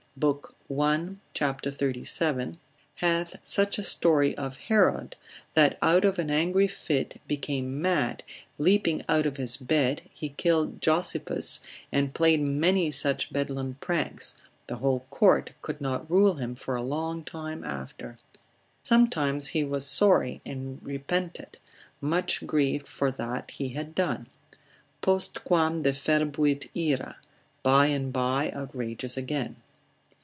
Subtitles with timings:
[0.19, 0.81] c.
[1.39, 2.57] 37,
[2.95, 5.15] hath such a story of Herod,
[5.53, 8.21] that out of an angry fit, became mad,
[8.57, 11.61] leaping out of his bed, he killed Jossippus,
[11.93, 14.35] and played many such bedlam pranks,
[14.67, 18.17] the whole court could not rule him for a long time after:
[18.83, 21.57] sometimes he was sorry and repented,
[22.01, 24.27] much grieved for that he had done,
[25.01, 27.15] Postquam deferbuit ira,
[27.63, 29.55] by and by outrageous again.